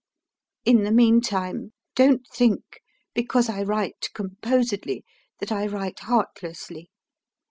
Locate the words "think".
2.33-2.81